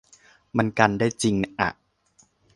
[0.57, 1.69] มันกันได้จิงอ่ะ